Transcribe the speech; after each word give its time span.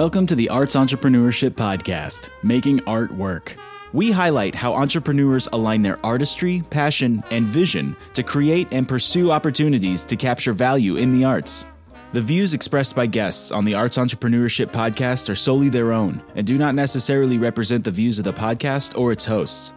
Welcome 0.00 0.26
to 0.28 0.34
the 0.34 0.48
Arts 0.48 0.76
Entrepreneurship 0.76 1.50
Podcast, 1.50 2.30
Making 2.42 2.82
Art 2.86 3.12
Work. 3.12 3.54
We 3.92 4.10
highlight 4.10 4.54
how 4.54 4.72
entrepreneurs 4.72 5.46
align 5.52 5.82
their 5.82 5.98
artistry, 6.02 6.64
passion, 6.70 7.22
and 7.30 7.46
vision 7.46 7.94
to 8.14 8.22
create 8.22 8.68
and 8.70 8.88
pursue 8.88 9.30
opportunities 9.30 10.04
to 10.04 10.16
capture 10.16 10.54
value 10.54 10.96
in 10.96 11.12
the 11.12 11.26
arts. 11.26 11.66
The 12.14 12.22
views 12.22 12.54
expressed 12.54 12.96
by 12.96 13.08
guests 13.08 13.52
on 13.52 13.66
the 13.66 13.74
Arts 13.74 13.98
Entrepreneurship 13.98 14.72
Podcast 14.72 15.28
are 15.28 15.34
solely 15.34 15.68
their 15.68 15.92
own 15.92 16.22
and 16.34 16.46
do 16.46 16.56
not 16.56 16.74
necessarily 16.74 17.36
represent 17.36 17.84
the 17.84 17.90
views 17.90 18.18
of 18.18 18.24
the 18.24 18.32
podcast 18.32 18.98
or 18.98 19.12
its 19.12 19.26
hosts. 19.26 19.74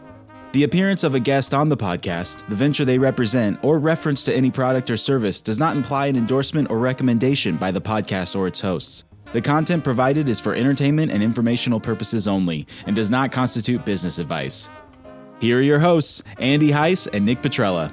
The 0.54 0.64
appearance 0.64 1.04
of 1.04 1.16
a 1.16 1.20
guest 1.20 1.54
on 1.54 1.68
the 1.68 1.76
podcast, 1.76 2.48
the 2.48 2.56
venture 2.56 2.86
they 2.86 2.98
represent, 2.98 3.62
or 3.62 3.78
reference 3.78 4.24
to 4.24 4.34
any 4.34 4.52
product 4.52 4.90
or 4.90 4.96
service 4.96 5.42
does 5.42 5.60
not 5.60 5.76
imply 5.76 6.06
an 6.06 6.16
endorsement 6.16 6.72
or 6.72 6.80
recommendation 6.80 7.58
by 7.58 7.72
the 7.72 7.82
podcast 7.82 8.40
or 8.40 8.48
its 8.48 8.62
hosts. 8.62 9.04
The 9.34 9.42
content 9.42 9.84
provided 9.84 10.30
is 10.30 10.40
for 10.40 10.54
entertainment 10.54 11.12
and 11.12 11.24
informational 11.24 11.80
purposes 11.80 12.28
only 12.28 12.68
and 12.86 12.96
does 12.96 13.10
not 13.10 13.32
constitute 13.32 13.84
business 13.84 14.20
advice. 14.20 14.70
Here 15.40 15.58
are 15.58 15.62
your 15.62 15.80
hosts, 15.80 16.22
Andy 16.38 16.70
Heiss 16.70 17.08
and 17.12 17.26
Nick 17.26 17.42
Petrella. 17.42 17.92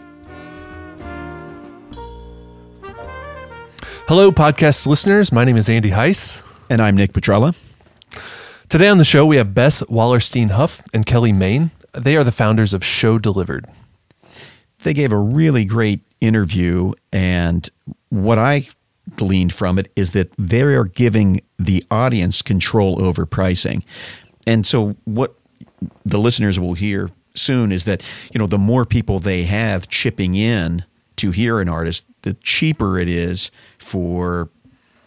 Hello, 4.07 4.31
podcast 4.31 4.87
listeners. 4.87 5.33
My 5.33 5.45
name 5.45 5.57
is 5.57 5.71
Andy 5.71 5.91
Heiss. 5.91 6.43
And 6.69 6.83
I'm 6.83 6.95
Nick 6.95 7.15
Petrella. 7.15 7.57
Today 8.69 8.89
on 8.89 8.99
the 8.99 9.05
show, 9.05 9.25
we 9.25 9.37
have 9.37 9.55
Bess 9.55 9.83
Wallerstein 9.85 10.51
Huff 10.51 10.83
and 10.93 11.07
Kelly 11.07 11.33
Main. 11.33 11.71
They 11.93 12.17
are 12.17 12.23
the 12.23 12.33
founders 12.33 12.75
of 12.75 12.85
Show 12.85 13.19
Delivered. 13.19 13.67
They 14.83 14.93
gave 14.93 15.11
a 15.11 15.17
really 15.17 15.65
great 15.65 16.01
interview, 16.21 16.93
and 17.13 17.69
what 18.11 18.39
I 18.39 18.69
gleaned 19.17 19.53
from 19.53 19.79
it 19.79 19.91
is 19.97 20.13
that 20.13 20.33
they 20.39 20.63
are 20.63 20.85
giving 20.85 21.43
the 21.59 21.85
audience 21.91 22.43
control 22.43 23.03
over 23.03 23.27
pricing. 23.27 23.85
And 24.47 24.65
so, 24.65 24.97
what 25.05 25.35
the 26.05 26.19
listeners 26.19 26.59
will 26.59 26.75
hear 26.75 27.11
soon 27.35 27.73
is 27.73 27.85
that, 27.85 28.03
you 28.33 28.39
know, 28.39 28.47
the 28.47 28.59
more 28.59 28.85
people 28.85 29.19
they 29.19 29.45
have 29.45 29.89
chipping 29.89 30.35
in 30.35 30.85
to 31.17 31.31
hear 31.31 31.61
an 31.61 31.69
artist, 31.69 32.07
the 32.23 32.35
cheaper 32.35 32.99
it 32.99 33.09
is 33.09 33.51
for 33.79 34.49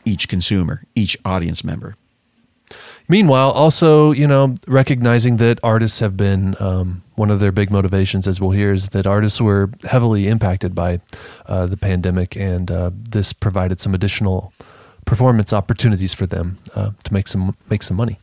each 0.05 0.27
consumer, 0.27 0.83
each 0.95 1.17
audience 1.25 1.63
member. 1.63 1.95
Meanwhile, 3.09 3.51
also, 3.51 4.11
you 4.11 4.27
know, 4.27 4.55
recognizing 4.67 5.37
that 5.37 5.59
artists 5.61 5.99
have 5.99 6.15
been 6.15 6.55
um, 6.59 7.03
one 7.15 7.29
of 7.29 7.39
their 7.39 7.51
big 7.51 7.69
motivations, 7.69 8.27
as 8.27 8.39
we'll 8.39 8.51
hear, 8.51 8.71
is 8.73 8.89
that 8.89 9.05
artists 9.05 9.41
were 9.41 9.69
heavily 9.83 10.27
impacted 10.27 10.73
by 10.73 11.01
uh, 11.45 11.65
the 11.65 11.77
pandemic, 11.77 12.37
and 12.37 12.71
uh, 12.71 12.91
this 12.93 13.33
provided 13.33 13.81
some 13.81 13.93
additional 13.93 14.53
performance 15.05 15.51
opportunities 15.51 16.13
for 16.13 16.25
them 16.25 16.59
uh, 16.75 16.91
to 17.03 17.13
make 17.13 17.27
some 17.27 17.55
make 17.69 17.83
some 17.83 17.97
money, 17.97 18.19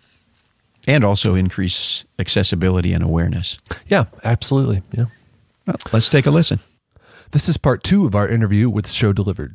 and 0.89 1.05
also 1.05 1.35
increase 1.35 2.05
accessibility 2.19 2.95
and 2.95 3.05
awareness. 3.05 3.59
Yeah, 3.87 4.05
absolutely. 4.25 4.83
Yeah. 4.93 5.07
Well, 5.67 5.77
let's 5.93 6.09
take 6.09 6.27
a 6.27 6.31
listen. 6.31 6.61
This 7.33 7.49
is 7.49 7.59
part 7.59 7.85
two 7.85 8.07
of 8.07 8.15
our 8.15 8.29
interview 8.29 8.69
with 8.71 8.91
Show 8.91 9.13
Delivered. 9.13 9.55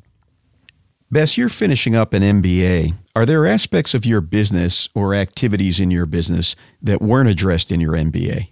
Bess, 1.11 1.37
you're 1.37 1.49
finishing 1.49 1.95
up 1.95 2.13
an 2.13 2.23
MBA. 2.23 2.95
Are 3.15 3.25
there 3.25 3.45
aspects 3.45 3.93
of 3.93 4.05
your 4.05 4.21
business 4.21 4.89
or 4.95 5.13
activities 5.13 5.79
in 5.79 5.91
your 5.91 6.05
business 6.07 6.55
that 6.81 7.01
weren't 7.01 7.29
addressed 7.29 7.71
in 7.71 7.79
your 7.79 7.93
MBA? 7.93 8.49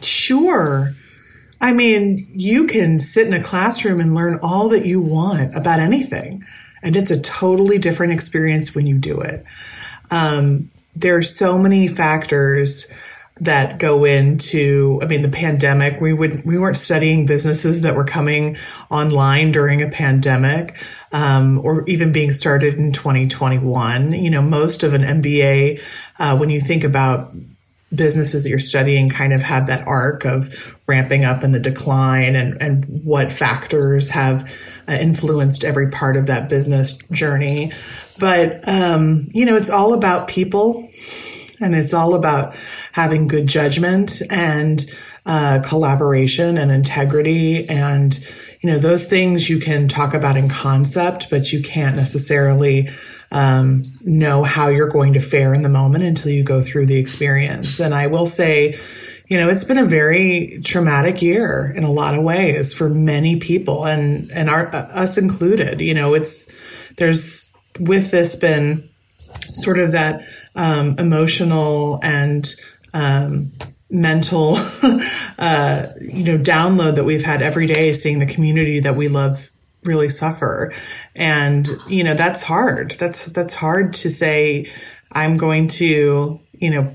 Sure. 0.00 0.94
I 1.60 1.72
mean, 1.72 2.26
you 2.30 2.66
can 2.66 2.98
sit 2.98 3.26
in 3.26 3.32
a 3.32 3.42
classroom 3.42 4.00
and 4.00 4.14
learn 4.14 4.38
all 4.42 4.68
that 4.68 4.86
you 4.86 5.00
want 5.00 5.56
about 5.56 5.80
anything, 5.80 6.44
and 6.82 6.96
it's 6.96 7.10
a 7.10 7.20
totally 7.20 7.78
different 7.78 8.12
experience 8.12 8.74
when 8.74 8.86
you 8.86 8.98
do 8.98 9.20
it. 9.20 9.44
Um, 10.10 10.70
there 10.94 11.16
are 11.16 11.22
so 11.22 11.58
many 11.58 11.88
factors 11.88 12.86
that 13.36 13.78
go 13.78 14.04
into 14.04 15.00
i 15.02 15.06
mean 15.06 15.22
the 15.22 15.28
pandemic 15.28 16.00
we 16.00 16.12
would 16.12 16.44
we 16.44 16.58
weren't 16.58 16.76
studying 16.76 17.24
businesses 17.24 17.82
that 17.82 17.96
were 17.96 18.04
coming 18.04 18.56
online 18.90 19.50
during 19.50 19.82
a 19.82 19.88
pandemic 19.88 20.76
um, 21.12 21.58
or 21.60 21.84
even 21.86 22.12
being 22.12 22.30
started 22.30 22.74
in 22.74 22.92
2021 22.92 24.12
you 24.12 24.30
know 24.30 24.42
most 24.42 24.82
of 24.82 24.92
an 24.92 25.00
mba 25.22 25.82
uh, 26.18 26.36
when 26.36 26.50
you 26.50 26.60
think 26.60 26.84
about 26.84 27.32
businesses 27.94 28.44
that 28.44 28.50
you're 28.50 28.58
studying 28.58 29.08
kind 29.08 29.32
of 29.32 29.42
have 29.42 29.66
that 29.66 29.86
arc 29.86 30.24
of 30.24 30.78
ramping 30.86 31.24
up 31.24 31.42
and 31.42 31.54
the 31.54 31.60
decline 31.60 32.34
and, 32.34 32.60
and 32.60 32.84
what 33.04 33.30
factors 33.30 34.10
have 34.10 34.42
uh, 34.88 34.92
influenced 34.92 35.64
every 35.64 35.90
part 35.90 36.16
of 36.16 36.26
that 36.26 36.48
business 36.48 36.96
journey. 37.10 37.70
But 38.18 38.66
um, 38.66 39.28
you 39.32 39.44
know 39.44 39.56
it's 39.56 39.70
all 39.70 39.92
about 39.94 40.28
people 40.28 40.88
and 41.62 41.74
it's 41.74 41.94
all 41.94 42.14
about 42.14 42.54
having 42.92 43.28
good 43.28 43.46
judgment 43.46 44.20
and 44.30 44.84
uh, 45.24 45.60
collaboration 45.64 46.58
and 46.58 46.70
integrity. 46.70 47.68
And, 47.68 48.18
you 48.60 48.70
know, 48.70 48.78
those 48.78 49.06
things 49.06 49.48
you 49.48 49.58
can 49.58 49.88
talk 49.88 50.14
about 50.14 50.36
in 50.36 50.48
concept, 50.48 51.30
but 51.30 51.52
you 51.52 51.62
can't 51.62 51.96
necessarily 51.96 52.88
um, 53.30 53.82
know 54.02 54.42
how 54.42 54.68
you're 54.68 54.88
going 54.88 55.12
to 55.14 55.20
fare 55.20 55.54
in 55.54 55.62
the 55.62 55.68
moment 55.68 56.04
until 56.04 56.32
you 56.32 56.44
go 56.44 56.60
through 56.60 56.86
the 56.86 56.98
experience. 56.98 57.80
And 57.80 57.94
I 57.94 58.08
will 58.08 58.26
say, 58.26 58.78
you 59.28 59.38
know, 59.38 59.48
it's 59.48 59.64
been 59.64 59.78
a 59.78 59.86
very 59.86 60.60
traumatic 60.64 61.22
year 61.22 61.72
in 61.74 61.84
a 61.84 61.90
lot 61.90 62.14
of 62.14 62.22
ways 62.22 62.74
for 62.74 62.88
many 62.88 63.36
people 63.36 63.86
and, 63.86 64.30
and 64.32 64.50
our, 64.50 64.66
uh, 64.66 64.88
us 64.94 65.16
included. 65.16 65.80
You 65.80 65.94
know, 65.94 66.14
it's, 66.14 66.52
there's 66.96 67.52
with 67.80 68.10
this 68.10 68.36
been 68.36 68.90
sort 69.50 69.78
of 69.78 69.92
that 69.92 70.22
um, 70.54 70.94
emotional 70.98 72.00
and 72.02 72.54
um, 72.94 73.52
mental, 73.90 74.56
uh, 75.38 75.86
you 76.00 76.24
know, 76.24 76.38
download 76.38 76.96
that 76.96 77.04
we've 77.04 77.24
had 77.24 77.42
every 77.42 77.66
day, 77.66 77.92
seeing 77.92 78.18
the 78.18 78.26
community 78.26 78.80
that 78.80 78.96
we 78.96 79.08
love 79.08 79.50
really 79.84 80.08
suffer, 80.08 80.72
and 81.16 81.68
you 81.88 82.04
know 82.04 82.14
that's 82.14 82.42
hard. 82.42 82.92
That's 82.92 83.26
that's 83.26 83.54
hard 83.54 83.94
to 83.94 84.10
say. 84.10 84.70
I'm 85.14 85.36
going 85.36 85.68
to, 85.68 86.40
you 86.52 86.70
know, 86.70 86.94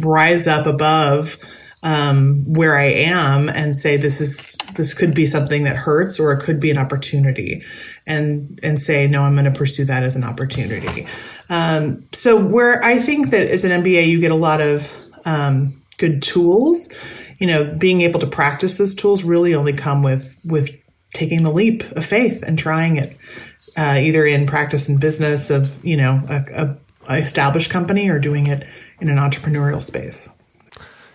rise 0.00 0.46
up 0.48 0.66
above 0.66 1.36
um, 1.82 2.44
where 2.46 2.76
I 2.76 2.84
am 2.84 3.48
and 3.48 3.74
say 3.74 3.96
this 3.96 4.20
is 4.20 4.56
this 4.76 4.92
could 4.92 5.14
be 5.14 5.24
something 5.24 5.64
that 5.64 5.76
hurts 5.76 6.20
or 6.20 6.32
it 6.32 6.40
could 6.40 6.60
be 6.60 6.70
an 6.70 6.78
opportunity, 6.78 7.62
and 8.06 8.58
and 8.62 8.78
say 8.78 9.06
no, 9.06 9.22
I'm 9.22 9.34
going 9.34 9.50
to 9.50 9.58
pursue 9.58 9.84
that 9.86 10.02
as 10.02 10.16
an 10.16 10.24
opportunity. 10.24 11.06
Um, 11.48 12.04
so 12.12 12.38
where 12.42 12.82
I 12.82 12.96
think 12.96 13.30
that 13.30 13.48
as 13.48 13.64
an 13.64 13.82
MBA, 13.82 14.06
you 14.08 14.20
get 14.20 14.30
a 14.30 14.36
lot 14.36 14.60
of 14.60 14.94
um, 15.24 15.82
good 15.98 16.22
tools. 16.22 16.92
You 17.38 17.46
know, 17.46 17.74
being 17.78 18.02
able 18.02 18.20
to 18.20 18.26
practice 18.26 18.76
those 18.76 18.94
tools 18.94 19.24
really 19.24 19.54
only 19.54 19.72
come 19.72 20.02
with 20.02 20.38
with 20.44 20.76
taking 21.14 21.44
the 21.44 21.50
leap 21.50 21.82
of 21.92 22.04
faith 22.04 22.42
and 22.46 22.58
trying 22.58 22.96
it, 22.96 23.16
uh, 23.76 23.96
either 23.98 24.26
in 24.26 24.46
practice 24.46 24.88
and 24.88 25.00
business 25.00 25.48
of 25.48 25.82
you 25.82 25.96
know 25.96 26.22
a, 26.28 26.40
a, 26.54 26.78
a 27.08 27.18
established 27.18 27.70
company 27.70 28.10
or 28.10 28.18
doing 28.18 28.46
it 28.46 28.64
in 29.00 29.08
an 29.08 29.16
entrepreneurial 29.16 29.82
space. 29.82 30.28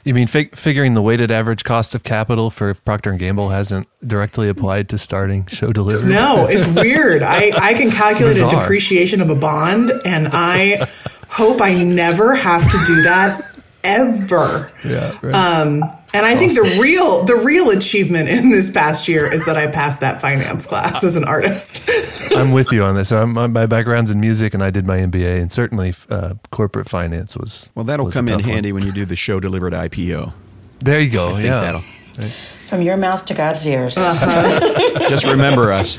You 0.06 0.14
mean 0.14 0.28
fig- 0.28 0.56
figuring 0.56 0.94
the 0.94 1.02
weighted 1.02 1.32
average 1.32 1.64
cost 1.64 1.96
of 1.96 2.04
capital 2.04 2.52
for 2.52 2.72
Procter 2.76 3.10
and 3.10 3.18
Gamble 3.20 3.50
hasn't 3.50 3.88
directly 4.08 4.48
applied 4.48 4.88
to 4.90 5.00
starting 5.00 5.48
show 5.48 5.74
delivery? 5.74 6.12
No, 6.14 6.46
it's 6.48 6.68
weird. 6.68 7.24
I, 7.24 7.52
I 7.60 7.74
can 7.74 7.90
calculate 8.04 8.38
a 8.38 8.48
depreciation 8.48 9.20
of 9.20 9.32
a 9.32 9.36
bond, 9.36 9.92
and 10.06 10.28
I 10.32 10.88
hope 11.28 11.60
I 11.60 11.72
never 11.84 12.36
have 12.36 12.62
to 12.70 12.78
do 12.86 13.02
that 13.02 13.42
ever. 13.84 14.72
Yeah. 14.86 15.18
Right. 15.24 15.34
Um, 15.34 15.84
and 16.16 16.26
I 16.26 16.36
awesome. 16.36 16.50
think 16.50 16.54
the 16.54 16.80
real 16.82 17.26
the 17.26 17.36
real 17.36 17.70
achievement 17.70 18.30
in 18.30 18.50
this 18.50 18.72
past 18.72 19.08
year 19.08 19.32
is 19.32 19.46
that 19.46 19.58
I 19.58 19.68
passed 19.68 20.00
that 20.00 20.22
finance 20.22 20.66
class 20.66 21.04
as 21.04 21.16
an 21.16 21.26
artist. 21.26 21.90
I'm 22.36 22.52
with 22.52 22.72
you 22.72 22.84
on 22.84 22.96
this. 22.96 23.10
So 23.10 23.26
my 23.26 23.66
background's 23.66 24.12
in 24.12 24.20
music, 24.20 24.54
and 24.54 24.64
I 24.64 24.72
did 24.72 24.88
my 24.88 25.00
MBA, 25.00 25.42
and 25.42 25.52
certainly 25.52 25.94
uh, 26.10 26.36
corporate 26.52 26.88
finance 26.88 27.36
was 27.36 27.70
well. 27.76 27.84
That'll 27.84 28.06
was 28.06 28.16
come 28.16 28.30
in 28.30 28.40
handy 28.40 28.72
one. 28.72 28.82
when 28.82 28.88
you 28.88 28.94
do 28.94 29.06
the 29.06 29.16
show 29.16 29.40
delivered 29.40 29.74
IPO. 29.74 30.34
There 30.80 31.00
you 31.00 31.12
go. 31.12 31.38
yeah. 31.38 31.62
That'll, 31.62 31.82
right. 32.18 32.32
From 32.32 32.82
your 32.82 32.98
mouth 32.98 33.26
to 33.26 33.34
God's 33.34 33.68
ears. 33.68 33.98
Uh-huh. 33.98 35.00
just 35.10 35.26
remember 35.26 35.72
us. 35.72 35.98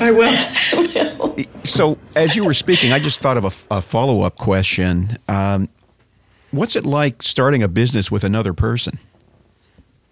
I 0.00 0.10
will. 0.10 1.34
so, 1.64 1.98
as 2.14 2.36
you 2.36 2.44
were 2.44 2.54
speaking, 2.54 2.92
I 2.92 2.98
just 2.98 3.20
thought 3.20 3.36
of 3.36 3.44
a, 3.44 3.76
a 3.76 3.82
follow 3.82 4.22
up 4.22 4.36
question. 4.36 5.18
Um, 5.28 5.68
what's 6.50 6.76
it 6.76 6.86
like 6.86 7.22
starting 7.22 7.62
a 7.62 7.68
business 7.68 8.10
with 8.10 8.24
another 8.24 8.54
person? 8.54 8.98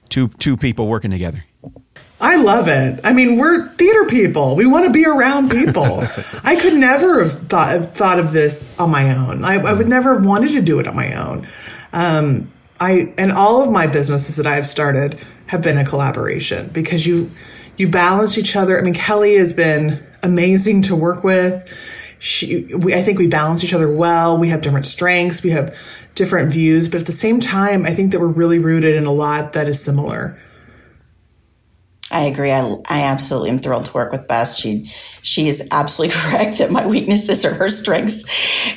Two 0.09 0.29
two 0.29 0.57
people 0.57 0.87
working 0.89 1.11
together? 1.11 1.45
I 2.21 2.37
love 2.37 2.69
it. 2.69 3.01
I 3.05 3.13
mean, 3.13 3.37
we're 3.37 3.69
theater 3.71 4.07
people. 4.07 4.57
We 4.57 4.67
want 4.67 4.87
to 4.87 4.93
be 4.93 5.05
around 5.05 5.51
people. 5.51 5.85
I 6.45 6.57
could 6.57 6.75
never 6.75 7.23
have 7.23 7.33
thought 7.33 7.69
have 7.69 7.93
thought 7.93 8.19
of 8.19 8.33
this 8.33 8.79
on 8.81 8.91
my 8.91 9.15
own. 9.15 9.45
I, 9.45 9.57
I, 9.57 9.73
would 9.75 9.89
never 9.89 10.15
have 10.15 10.25
wanted 10.25 10.53
to 10.53 10.63
do 10.63 10.79
it 10.79 10.87
on 10.87 10.97
my 10.97 11.13
own. 11.15 11.47
Um, 11.93 12.51
I 12.81 13.13
and 13.19 13.31
all 13.31 13.63
of 13.63 13.71
my 13.71 13.87
businesses 13.87 14.37
that 14.37 14.47
I've 14.47 14.67
started 14.67 15.23
have 15.49 15.63
been 15.63 15.77
a 15.77 15.85
collaboration 15.85 16.71
because 16.73 17.07
you 17.07 17.31
you 17.77 17.89
balance 17.89 18.39
each 18.39 18.57
other. 18.57 18.79
I 18.79 18.83
mean, 18.83 18.95
Kelly 18.95 19.37
has 19.37 19.53
been 19.53 20.03
amazing 20.23 20.83
to 20.83 20.97
work 20.97 21.25
with 21.25 22.04
she, 22.25 22.75
we, 22.75 22.95
I 22.95 23.03
think 23.03 23.19
we 23.19 23.27
balance 23.27 23.63
each 23.63 23.75
other 23.75 23.95
well. 23.95 24.39
We 24.39 24.49
have 24.49 24.63
different 24.63 24.87
strengths. 24.87 25.43
We 25.43 25.51
have 25.51 25.77
different 26.15 26.51
views, 26.51 26.89
but 26.89 27.03
at 27.03 27.07
the 27.07 27.13
same 27.13 27.39
time, 27.39 27.85
I 27.85 27.91
think 27.91 28.13
that 28.13 28.21
we're 28.21 28.29
really 28.29 28.59
rooted 28.59 28.95
in 28.95 29.05
a 29.05 29.13
lot 29.13 29.53
that 29.53 29.69
is 29.69 29.85
similar. 29.85 30.41
I 32.11 32.23
agree. 32.23 32.51
I, 32.51 32.63
I 32.89 33.03
absolutely 33.03 33.51
am 33.51 33.59
thrilled 33.59 33.85
to 33.87 33.93
work 33.93 34.11
with 34.11 34.27
Bess. 34.27 34.59
She 34.59 34.91
she 35.21 35.49
is 35.49 35.69
absolutely 35.71 36.17
correct 36.21 36.59
that 36.59 36.71
my 36.71 36.87
weaknesses 36.87 37.45
are 37.45 37.53
her 37.53 37.69
strengths, 37.69 38.25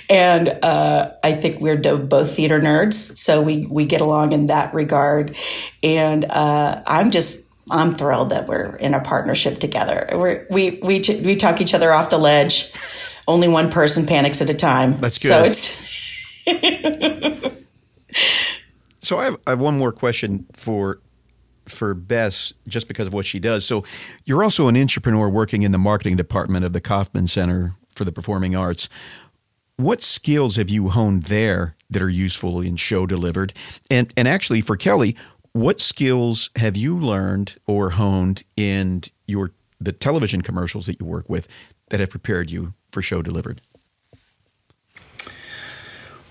and 0.09 0.50
uh, 0.61 1.13
I 1.23 1.31
think 1.31 1.61
we're 1.61 1.77
both 1.77 2.35
theater 2.35 2.59
nerds, 2.59 3.17
so 3.17 3.41
we 3.41 3.65
we 3.65 3.85
get 3.85 4.01
along 4.01 4.33
in 4.33 4.47
that 4.47 4.73
regard. 4.73 5.38
And 5.83 6.25
uh, 6.25 6.83
I'm 6.85 7.11
just 7.11 7.50
I'm 7.71 7.93
thrilled 7.93 8.31
that 8.31 8.47
we're 8.47 8.75
in 8.75 8.93
a 8.93 9.00
partnership 9.00 9.59
together. 9.59 10.09
We're, 10.11 10.45
we 10.50 10.79
we 10.81 11.01
we 11.23 11.38
talk 11.38 11.61
each 11.61 11.73
other 11.73 11.93
off 11.93 12.09
the 12.09 12.17
ledge 12.17 12.73
only 13.27 13.47
one 13.47 13.71
person 13.71 14.06
panics 14.06 14.41
at 14.41 14.50
a 14.50 14.53
time. 14.53 15.00
That's 15.00 15.21
good. 15.21 15.29
So 15.29 15.44
it's. 15.44 15.88
so 19.00 19.19
I 19.19 19.25
have, 19.25 19.38
I 19.45 19.51
have 19.51 19.59
one 19.59 19.77
more 19.77 19.91
question 19.91 20.45
for 20.53 21.00
for 21.65 21.94
Bess, 21.94 22.53
just 22.68 22.88
because 22.88 23.07
of 23.07 23.13
what 23.13 23.25
she 23.25 23.39
does. 23.39 23.65
So 23.65 23.83
you're 24.25 24.44
also 24.44 24.69
an 24.69 24.77
entrepreneur 24.77 25.27
working 25.27 25.63
in 25.63 25.71
the 25.71 25.77
marketing 25.77 26.15
department 26.15 26.63
of 26.63 26.71
the 26.71 26.79
Kauffman 26.79 27.27
Center 27.27 27.74
for 27.94 28.06
the 28.06 28.12
Performing 28.12 28.56
Arts. 28.56 28.88
What 29.75 30.01
skills 30.01 30.56
have 30.56 30.69
you 30.69 30.89
honed 30.89 31.24
there 31.24 31.75
that 31.89 32.01
are 32.01 32.09
useful 32.09 32.62
in 32.62 32.77
show 32.77 33.06
delivered? 33.06 33.53
And 33.91 34.12
and 34.18 34.27
actually 34.27 34.62
for 34.62 34.77
Kelly, 34.77 35.15
what 35.53 35.79
skills 35.79 36.50
have 36.56 36.77
you 36.77 36.97
learned 36.97 37.56
or 37.68 37.91
honed 37.91 38.44
in 38.56 39.03
your 39.27 39.51
the 39.79 39.91
television 39.91 40.41
commercials 40.41 40.88
that 40.88 41.00
you 41.00 41.06
work 41.06 41.29
with 41.29 41.47
that 41.89 42.00
have 42.00 42.09
prepared 42.09 42.50
you 42.50 42.74
for 42.92 43.01
show 43.01 43.22
delivered? 43.22 43.62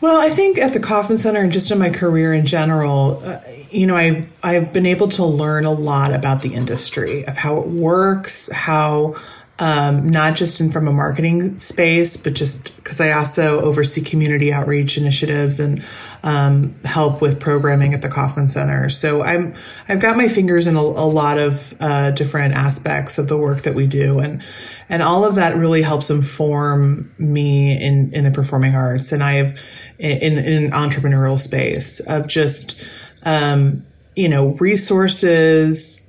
Well, 0.00 0.20
I 0.20 0.28
think 0.28 0.58
at 0.58 0.74
the 0.74 0.80
Kauffman 0.80 1.16
Center 1.16 1.40
and 1.40 1.50
just 1.50 1.70
in 1.70 1.78
my 1.78 1.88
career 1.88 2.34
in 2.34 2.44
general, 2.44 3.20
uh, 3.24 3.38
you 3.70 3.86
know, 3.86 3.96
I 3.96 4.28
I've 4.42 4.72
been 4.72 4.86
able 4.86 5.08
to 5.08 5.24
learn 5.24 5.64
a 5.64 5.72
lot 5.72 6.12
about 6.12 6.42
the 6.42 6.54
industry 6.54 7.26
of 7.26 7.36
how 7.36 7.58
it 7.58 7.68
works, 7.68 8.52
how 8.52 9.14
um, 9.58 10.10
not 10.10 10.36
just 10.36 10.60
in 10.60 10.70
from 10.70 10.86
a 10.86 10.92
marketing 10.92 11.54
space, 11.54 12.16
but 12.16 12.34
just 12.34 12.76
because 12.76 13.00
I 13.00 13.12
also 13.12 13.60
oversee 13.62 14.02
community 14.02 14.52
outreach 14.52 14.98
initiatives 14.98 15.58
and 15.58 15.82
um, 16.22 16.74
help 16.84 17.22
with 17.22 17.40
programming 17.40 17.94
at 17.94 18.02
the 18.02 18.08
Kauffman 18.10 18.48
Center. 18.48 18.90
So 18.90 19.22
I'm 19.22 19.54
I've 19.88 20.00
got 20.00 20.16
my 20.16 20.28
fingers 20.28 20.66
in 20.66 20.76
a, 20.76 20.80
a 20.80 21.08
lot 21.08 21.38
of 21.38 21.72
uh, 21.80 22.10
different 22.10 22.54
aspects 22.54 23.18
of 23.18 23.28
the 23.28 23.38
work 23.38 23.62
that 23.62 23.74
we 23.74 23.86
do, 23.86 24.18
and 24.18 24.42
and 24.90 25.02
all 25.02 25.24
of 25.24 25.36
that 25.36 25.56
really 25.56 25.82
helps 25.82 26.10
inform 26.10 27.10
me 27.18 27.82
in 27.82 28.12
in 28.12 28.24
the 28.24 28.30
performing 28.30 28.74
arts, 28.74 29.10
and 29.10 29.22
I've 29.22 29.58
in 29.98 30.36
in 30.36 30.64
an 30.64 30.70
entrepreneurial 30.72 31.38
space 31.38 32.00
of 32.00 32.28
just 32.28 32.84
um, 33.24 33.86
you 34.14 34.28
know 34.28 34.48
resources 34.60 36.05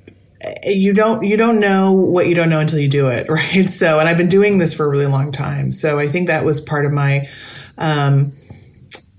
you 0.63 0.93
don't 0.93 1.23
you 1.23 1.37
don't 1.37 1.59
know 1.59 1.93
what 1.93 2.27
you 2.27 2.35
don't 2.35 2.49
know 2.49 2.59
until 2.59 2.79
you 2.79 2.89
do 2.89 3.07
it 3.07 3.29
right? 3.29 3.69
So 3.69 3.99
and 3.99 4.07
i've 4.07 4.17
been 4.17 4.29
doing 4.29 4.57
this 4.57 4.73
for 4.73 4.85
a 4.85 4.89
really 4.89 5.07
long 5.07 5.31
time. 5.31 5.71
So 5.71 5.99
i 5.99 6.07
think 6.07 6.27
that 6.27 6.45
was 6.45 6.61
part 6.61 6.85
of 6.85 6.91
my 6.91 7.27
um, 7.77 8.33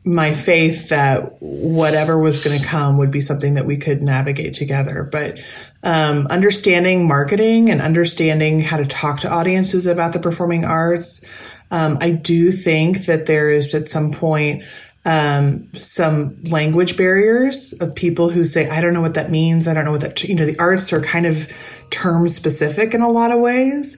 my 0.04 0.32
faith 0.32 0.88
that 0.88 1.36
whatever 1.40 2.18
was 2.18 2.42
going 2.42 2.58
to 2.58 2.66
come 2.66 2.96
would 2.96 3.10
be 3.10 3.20
something 3.20 3.54
that 3.54 3.66
we 3.66 3.76
could 3.76 4.00
navigate 4.00 4.54
together. 4.54 5.06
But 5.10 5.38
um, 5.82 6.26
understanding 6.30 7.06
marketing 7.06 7.70
and 7.70 7.80
understanding 7.80 8.60
how 8.60 8.78
to 8.78 8.86
talk 8.86 9.20
to 9.20 9.30
audiences 9.30 9.86
about 9.86 10.12
the 10.12 10.18
performing 10.18 10.64
arts 10.64 11.60
um, 11.70 11.98
i 12.00 12.10
do 12.10 12.50
think 12.50 13.06
that 13.06 13.26
there 13.26 13.50
is 13.50 13.74
at 13.74 13.86
some 13.88 14.10
point 14.10 14.62
um, 15.08 15.72
some 15.72 16.36
language 16.50 16.98
barriers 16.98 17.72
of 17.80 17.94
people 17.94 18.28
who 18.28 18.44
say, 18.44 18.68
I 18.68 18.82
don't 18.82 18.92
know 18.92 19.00
what 19.00 19.14
that 19.14 19.30
means. 19.30 19.66
I 19.66 19.72
don't 19.72 19.86
know 19.86 19.92
what 19.92 20.02
that, 20.02 20.22
you 20.24 20.34
know, 20.34 20.44
the 20.44 20.58
arts 20.58 20.92
are 20.92 21.00
kind 21.00 21.24
of 21.24 21.50
term 21.88 22.28
specific 22.28 22.92
in 22.92 23.00
a 23.00 23.08
lot 23.08 23.30
of 23.30 23.40
ways. 23.40 23.96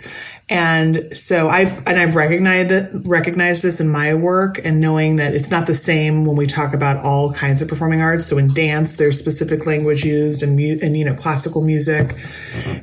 And 0.48 1.16
so 1.16 1.48
I've, 1.48 1.78
and 1.88 1.98
I've 1.98 2.14
recognized 2.14 2.68
that, 2.68 3.02
recognized 3.04 3.64
this 3.64 3.80
in 3.80 3.88
my 3.88 4.14
work 4.14 4.60
and 4.64 4.80
knowing 4.80 5.16
that 5.16 5.34
it's 5.34 5.50
not 5.50 5.66
the 5.66 5.74
same 5.74 6.24
when 6.24 6.36
we 6.36 6.46
talk 6.46 6.74
about 6.74 7.04
all 7.04 7.32
kinds 7.32 7.60
of 7.60 7.66
performing 7.66 8.00
arts. 8.00 8.26
So 8.26 8.38
in 8.38 8.54
dance, 8.54 8.94
there's 8.94 9.18
specific 9.18 9.66
language 9.66 10.04
used 10.04 10.44
and, 10.44 10.60
and, 10.60 10.96
you 10.96 11.04
know, 11.04 11.14
classical 11.14 11.62
music 11.62 12.14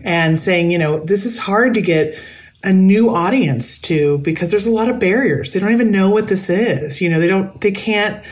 and 0.04 0.38
saying, 0.38 0.70
you 0.70 0.78
know, 0.78 1.00
this 1.00 1.26
is 1.26 1.40
hard 1.40 1.76
to 1.76 1.82
get, 1.82 2.14
a 2.64 2.74
new 2.74 3.10
audience 3.10 3.80
to 3.80 4.18
because 4.20 4.52
there's 4.52 4.66
a 4.66 4.72
lot 4.72 4.90
of 4.90 5.00
barriers. 5.00 5.54
They 5.54 5.60
don't 5.60 5.72
even 5.72 5.92
know 5.92 6.10
what 6.10 6.28
this 6.28 6.50
is. 6.50 7.02
You 7.02 7.10
know, 7.10 7.20
they 7.20 7.28
don't, 7.28 7.60
they 7.62 7.72
can't 7.72 8.26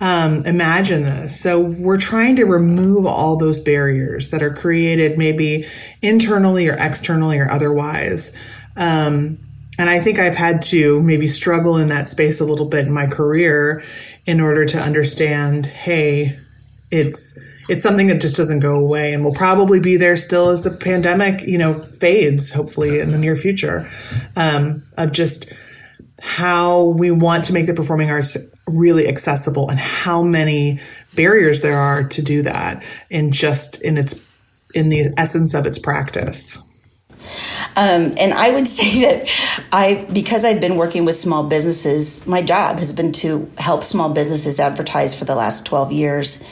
um, 0.00 0.44
imagine 0.46 1.02
this. 1.02 1.40
So 1.40 1.60
we're 1.60 1.98
trying 1.98 2.36
to 2.36 2.44
remove 2.44 3.06
all 3.06 3.36
those 3.36 3.60
barriers 3.60 4.30
that 4.30 4.42
are 4.42 4.54
created 4.54 5.18
maybe 5.18 5.64
internally 6.00 6.68
or 6.68 6.76
externally 6.78 7.38
or 7.38 7.50
otherwise. 7.50 8.36
Um, 8.76 9.38
and 9.78 9.88
I 9.88 10.00
think 10.00 10.18
I've 10.18 10.34
had 10.34 10.62
to 10.62 11.02
maybe 11.02 11.28
struggle 11.28 11.76
in 11.76 11.88
that 11.88 12.08
space 12.08 12.40
a 12.40 12.44
little 12.44 12.66
bit 12.66 12.86
in 12.86 12.92
my 12.92 13.06
career 13.06 13.82
in 14.26 14.40
order 14.40 14.64
to 14.64 14.78
understand, 14.78 15.66
hey, 15.66 16.36
it's, 16.90 17.38
it's 17.68 17.82
something 17.82 18.08
that 18.08 18.20
just 18.20 18.36
doesn't 18.36 18.60
go 18.60 18.74
away 18.74 19.12
and 19.12 19.24
will 19.24 19.34
probably 19.34 19.80
be 19.80 19.96
there 19.96 20.16
still 20.16 20.50
as 20.50 20.64
the 20.64 20.70
pandemic, 20.70 21.42
you 21.42 21.58
know, 21.58 21.74
fades, 21.74 22.52
hopefully 22.52 23.00
in 23.00 23.10
the 23.10 23.18
near 23.18 23.36
future, 23.36 23.88
um, 24.36 24.82
of 24.96 25.12
just 25.12 25.52
how 26.20 26.86
we 26.88 27.10
want 27.10 27.44
to 27.46 27.52
make 27.52 27.66
the 27.66 27.74
performing 27.74 28.10
arts 28.10 28.36
really 28.66 29.08
accessible 29.08 29.68
and 29.68 29.78
how 29.78 30.22
many 30.22 30.78
barriers 31.14 31.60
there 31.60 31.78
are 31.78 32.04
to 32.04 32.22
do 32.22 32.42
that 32.42 32.84
in 33.10 33.32
just 33.32 33.82
in 33.82 33.98
its 33.98 34.26
in 34.74 34.88
the 34.88 35.12
essence 35.18 35.54
of 35.54 35.66
its 35.66 35.78
practice. 35.78 36.58
Um, 37.76 38.12
and 38.18 38.32
I 38.34 38.50
would 38.50 38.68
say 38.78 39.02
that 39.02 39.66
I, 39.72 40.06
because 40.12 40.44
I've 40.44 40.60
been 40.60 40.76
working 40.76 41.04
with 41.04 41.14
small 41.14 41.44
businesses, 41.44 42.26
my 42.26 42.42
job 42.42 42.78
has 42.78 42.92
been 42.92 43.12
to 43.12 43.50
help 43.58 43.84
small 43.84 44.12
businesses 44.12 44.60
advertise 44.60 45.14
for 45.14 45.24
the 45.24 45.34
last 45.34 45.66
12 45.66 45.92
years 45.92 46.42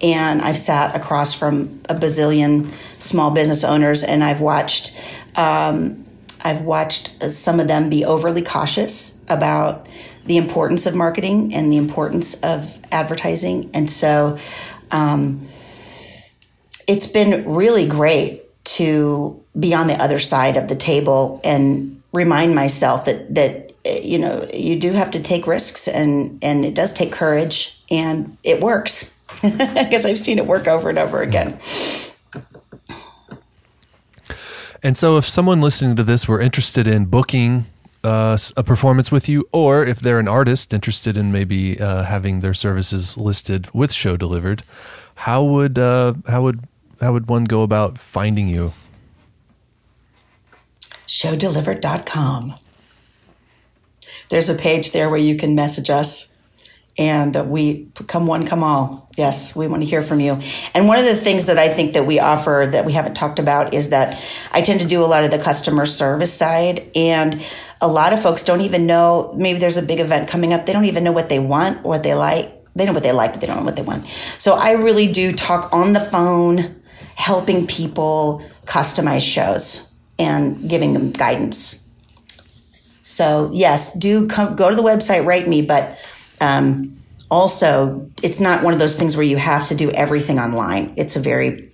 and 0.00 0.40
I've 0.40 0.56
sat 0.56 0.94
across 0.94 1.34
from 1.34 1.80
a 1.88 1.94
bazillion 1.94 2.72
small 2.98 3.30
business 3.30 3.64
owners, 3.64 4.02
and 4.02 4.22
I've 4.22 4.40
watched. 4.40 4.96
Um, 5.36 6.04
I've 6.40 6.62
watched 6.62 7.20
some 7.30 7.58
of 7.58 7.66
them 7.66 7.88
be 7.88 8.04
overly 8.04 8.42
cautious 8.42 9.20
about 9.28 9.88
the 10.26 10.36
importance 10.36 10.86
of 10.86 10.94
marketing 10.94 11.52
and 11.52 11.72
the 11.72 11.78
importance 11.78 12.40
of 12.42 12.78
advertising, 12.92 13.70
and 13.74 13.90
so 13.90 14.38
um, 14.90 15.46
it's 16.86 17.06
been 17.06 17.48
really 17.48 17.86
great 17.86 18.44
to 18.64 19.37
be 19.58 19.74
on 19.74 19.86
the 19.86 19.94
other 19.94 20.18
side 20.18 20.56
of 20.56 20.68
the 20.68 20.76
table 20.76 21.40
and 21.44 22.02
remind 22.12 22.54
myself 22.54 23.04
that 23.04 23.34
that 23.34 23.72
you 23.84 24.18
know 24.18 24.46
you 24.52 24.78
do 24.78 24.92
have 24.92 25.10
to 25.10 25.20
take 25.20 25.46
risks 25.46 25.88
and 25.88 26.42
and 26.42 26.64
it 26.64 26.74
does 26.74 26.92
take 26.92 27.12
courage 27.12 27.80
and 27.90 28.36
it 28.42 28.60
works 28.60 29.18
because 29.42 30.04
I've 30.04 30.18
seen 30.18 30.38
it 30.38 30.46
work 30.46 30.66
over 30.66 30.88
and 30.88 30.98
over 30.98 31.22
again. 31.22 31.58
And 34.82 34.96
so, 34.96 35.16
if 35.16 35.28
someone 35.28 35.60
listening 35.60 35.96
to 35.96 36.04
this 36.04 36.28
were 36.28 36.40
interested 36.40 36.86
in 36.86 37.06
booking 37.06 37.66
uh, 38.04 38.38
a 38.56 38.62
performance 38.62 39.10
with 39.10 39.28
you, 39.28 39.48
or 39.52 39.84
if 39.84 39.98
they're 39.98 40.20
an 40.20 40.28
artist 40.28 40.72
interested 40.72 41.16
in 41.16 41.32
maybe 41.32 41.80
uh, 41.80 42.04
having 42.04 42.40
their 42.40 42.54
services 42.54 43.16
listed 43.16 43.68
with 43.74 43.92
Show 43.92 44.16
Delivered, 44.16 44.62
how 45.16 45.42
would 45.42 45.78
uh, 45.78 46.14
how 46.28 46.42
would 46.42 46.60
how 47.00 47.12
would 47.12 47.28
one 47.28 47.44
go 47.44 47.62
about 47.62 47.98
finding 47.98 48.48
you? 48.48 48.72
Showdelivered.com. 51.08 52.54
There's 54.28 54.50
a 54.50 54.54
page 54.54 54.92
there 54.92 55.08
where 55.08 55.18
you 55.18 55.36
can 55.36 55.54
message 55.54 55.90
us 55.90 56.36
and 56.98 57.48
we 57.48 57.88
come 58.08 58.26
one 58.26 58.46
come 58.46 58.62
all. 58.62 59.08
Yes 59.16 59.56
we 59.56 59.68
want 59.68 59.82
to 59.82 59.88
hear 59.88 60.02
from 60.02 60.20
you. 60.20 60.40
And 60.74 60.86
one 60.86 60.98
of 60.98 61.04
the 61.04 61.16
things 61.16 61.46
that 61.46 61.58
i 61.58 61.68
think 61.68 61.94
that 61.94 62.06
we 62.06 62.18
offer 62.18 62.68
that 62.70 62.84
we 62.84 62.92
haven't 62.92 63.14
talked 63.14 63.38
about 63.38 63.72
is 63.72 63.90
that 63.90 64.22
i 64.52 64.60
tend 64.60 64.80
to 64.80 64.86
do 64.86 65.02
a 65.02 65.06
lot 65.06 65.24
of 65.24 65.30
the 65.30 65.38
customer 65.38 65.86
service 65.86 66.32
side 66.32 66.90
and 66.94 67.44
a 67.80 67.88
lot 67.88 68.12
of 68.12 68.20
folks 68.20 68.44
don't 68.44 68.60
even 68.60 68.86
know 68.86 69.32
maybe 69.36 69.58
there's 69.58 69.76
a 69.76 69.82
big 69.82 70.00
event 70.00 70.28
coming 70.28 70.52
up 70.52 70.66
they 70.66 70.72
don't 70.72 70.84
even 70.86 71.04
know 71.04 71.12
what 71.12 71.28
they 71.28 71.38
want 71.38 71.78
or 71.84 71.88
what 71.88 72.02
they 72.02 72.14
like 72.14 72.52
they 72.74 72.84
know 72.84 72.92
what 72.92 73.02
they 73.02 73.12
like 73.12 73.32
but 73.32 73.40
they 73.40 73.46
don't 73.46 73.56
know 73.56 73.64
what 73.64 73.76
they 73.76 73.82
want. 73.82 74.06
So 74.36 74.54
i 74.54 74.72
really 74.72 75.10
do 75.10 75.32
talk 75.32 75.72
on 75.72 75.92
the 75.94 76.00
phone 76.00 76.74
helping 77.14 77.66
people 77.66 78.44
customize 78.66 79.22
shows 79.22 79.87
and 80.18 80.68
giving 80.68 80.92
them 80.92 81.10
guidance 81.10 81.88
so 83.00 83.50
yes 83.52 83.96
do 83.98 84.26
come, 84.26 84.56
go 84.56 84.70
to 84.70 84.76
the 84.76 84.82
website 84.82 85.24
write 85.24 85.46
me 85.46 85.62
but 85.62 85.98
um, 86.40 86.98
also, 87.30 88.10
it's 88.22 88.40
not 88.40 88.62
one 88.62 88.72
of 88.72 88.78
those 88.78 88.98
things 88.98 89.16
where 89.16 89.26
you 89.26 89.36
have 89.36 89.66
to 89.68 89.74
do 89.74 89.90
everything 89.90 90.38
online. 90.38 90.94
It's 90.96 91.16
a 91.16 91.20
very 91.20 91.70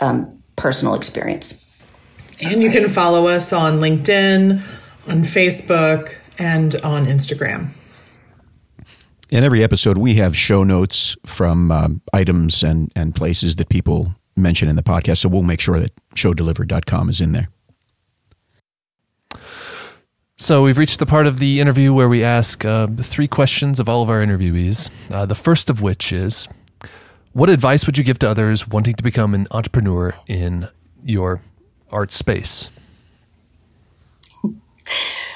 um, 0.00 0.42
personal 0.56 0.94
experience. 0.94 1.64
And 2.42 2.62
you 2.62 2.70
can 2.70 2.88
follow 2.88 3.26
us 3.26 3.52
on 3.52 3.80
LinkedIn, 3.80 4.50
on 5.10 5.22
Facebook, 5.22 6.14
and 6.38 6.76
on 6.76 7.06
Instagram. 7.06 7.70
In 9.30 9.44
every 9.44 9.62
episode, 9.62 9.98
we 9.98 10.14
have 10.14 10.36
show 10.36 10.62
notes 10.62 11.16
from 11.26 11.70
um, 11.70 12.00
items 12.12 12.62
and, 12.62 12.92
and 12.94 13.14
places 13.14 13.56
that 13.56 13.68
people 13.68 14.14
mention 14.36 14.68
in 14.68 14.76
the 14.76 14.82
podcast. 14.82 15.18
So 15.18 15.28
we'll 15.28 15.42
make 15.42 15.60
sure 15.60 15.80
that 15.80 15.92
showdelivered.com 16.14 17.08
is 17.08 17.20
in 17.20 17.32
there. 17.32 17.48
So 20.48 20.62
we've 20.62 20.78
reached 20.78 20.98
the 20.98 21.04
part 21.04 21.26
of 21.26 21.40
the 21.40 21.60
interview 21.60 21.92
where 21.92 22.08
we 22.08 22.24
ask 22.24 22.64
uh, 22.64 22.86
three 22.86 23.28
questions 23.28 23.78
of 23.78 23.86
all 23.86 24.02
of 24.02 24.08
our 24.08 24.24
interviewees. 24.24 24.90
Uh, 25.12 25.26
the 25.26 25.34
first 25.34 25.68
of 25.68 25.82
which 25.82 26.10
is, 26.10 26.48
what 27.34 27.50
advice 27.50 27.84
would 27.84 27.98
you 27.98 28.02
give 28.02 28.18
to 28.20 28.30
others 28.30 28.66
wanting 28.66 28.94
to 28.94 29.02
become 29.02 29.34
an 29.34 29.46
entrepreneur 29.50 30.14
in 30.26 30.68
your 31.04 31.42
art 31.92 32.12
space? 32.12 32.70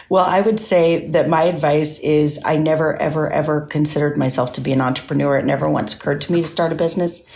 Well, 0.08 0.24
I 0.24 0.40
would 0.40 0.58
say 0.58 1.06
that 1.08 1.28
my 1.28 1.42
advice 1.42 1.98
is 1.98 2.42
I 2.46 2.56
never, 2.56 2.96
ever, 2.96 3.30
ever 3.30 3.60
considered 3.66 4.16
myself 4.16 4.54
to 4.54 4.62
be 4.62 4.72
an 4.72 4.80
entrepreneur. 4.80 5.36
It 5.36 5.44
never 5.44 5.68
once 5.68 5.94
occurred 5.94 6.22
to 6.22 6.32
me 6.32 6.40
to 6.40 6.48
start 6.48 6.72
a 6.72 6.74
business. 6.74 7.28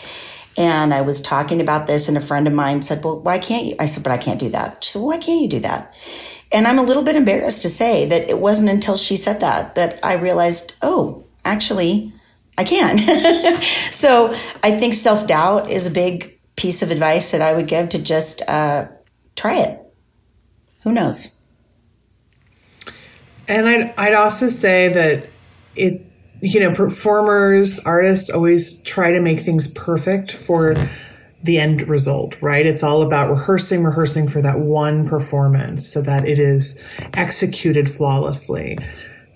And 0.57 0.95
I 0.95 1.03
was 1.03 1.21
talking 1.21 1.61
about 1.61 1.89
this, 1.89 2.09
and 2.09 2.17
a 2.17 2.23
friend 2.23 2.47
of 2.47 2.55
mine 2.55 2.81
said, 2.81 3.05
Well, 3.05 3.21
why 3.21 3.39
can't 3.39 3.67
you? 3.67 3.77
I 3.79 3.85
said, 3.85 4.03
But 4.03 4.13
I 4.13 4.17
can't 4.17 4.41
do 4.41 4.49
that. 4.49 4.83
She 4.83 4.93
said, 4.93 5.01
Well, 5.01 5.09
why 5.09 5.19
can't 5.19 5.43
you 5.43 5.49
do 5.49 5.61
that? 5.61 5.95
And 6.53 6.67
I'm 6.67 6.79
a 6.79 6.83
little 6.83 7.03
bit 7.03 7.17
embarrassed 7.17 7.63
to 7.63 7.69
say 7.69 8.07
that 8.07 8.29
it 8.29 8.39
wasn't 8.39 8.69
until 8.69 8.97
she 8.97 9.17
said 9.17 9.41
that 9.41 9.75
that 9.75 9.99
I 10.03 10.15
realized, 10.15 10.75
oh, 10.81 11.25
actually, 11.45 12.13
I 12.57 12.65
can. 12.65 12.99
so 13.91 14.35
I 14.63 14.73
think 14.73 14.95
self 14.95 15.27
doubt 15.27 15.71
is 15.71 15.87
a 15.87 15.91
big 15.91 16.39
piece 16.57 16.83
of 16.83 16.91
advice 16.91 17.33
that 17.33 17.43
I 17.43 17.53
would 17.53 17.67
give 17.67 17.91
to 17.91 18.03
just 18.03 18.43
uh, 18.49 18.87
try 19.35 19.59
it. 19.59 19.83
Who 20.83 20.93
knows? 20.93 21.37
And 23.49 23.67
I'd, 23.67 23.95
I'd 23.99 24.15
also 24.15 24.49
say 24.49 24.89
that 24.89 25.29
it, 25.75 26.05
you 26.41 26.61
know, 26.61 26.75
performers, 26.75 27.79
artists 27.81 28.31
always 28.31 28.83
try 28.83 29.13
to 29.13 29.21
make 29.21 29.41
things 29.41 29.69
perfect 29.69 30.33
for 30.33 30.77
the 31.47 31.59
end 31.59 31.89
result, 31.89 32.41
right? 32.43 32.67
It's 32.67 32.83
all 32.83 33.03
about 33.03 33.31
rehearsing, 33.31 33.85
rehearsing 33.85 34.29
for 34.29 34.43
that 34.43 34.59
one 34.59 35.09
performance 35.09 35.91
so 35.91 36.03
that 36.03 36.29
it 36.29 36.39
is 36.39 36.83
executed 37.15 37.89
flawlessly. 37.89 38.79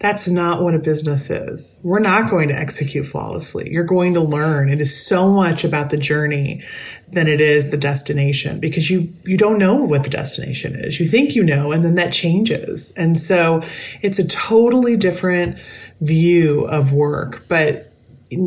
That's 0.00 0.28
not 0.28 0.62
what 0.62 0.74
a 0.74 0.78
business 0.78 1.28
is. 1.28 1.78
We're 1.84 2.00
not 2.00 2.30
going 2.30 2.48
to 2.48 2.54
execute 2.54 3.06
flawlessly. 3.06 3.70
You're 3.70 3.84
going 3.84 4.14
to 4.14 4.20
learn. 4.20 4.70
It 4.70 4.80
is 4.80 5.06
so 5.06 5.28
much 5.28 5.62
about 5.62 5.90
the 5.90 5.98
journey 5.98 6.62
than 7.08 7.28
it 7.28 7.40
is 7.40 7.70
the 7.70 7.76
destination 7.76 8.60
because 8.60 8.88
you, 8.88 9.12
you 9.24 9.36
don't 9.36 9.58
know 9.58 9.84
what 9.84 10.04
the 10.04 10.08
destination 10.08 10.74
is. 10.74 10.98
You 10.98 11.06
think 11.06 11.34
you 11.34 11.44
know, 11.44 11.70
and 11.70 11.84
then 11.84 11.96
that 11.96 12.14
changes. 12.14 12.94
And 12.96 13.18
so 13.18 13.60
it's 14.00 14.18
a 14.18 14.26
totally 14.26 14.96
different 14.96 15.58
view 16.00 16.66
of 16.70 16.94
work, 16.94 17.44
but 17.46 17.89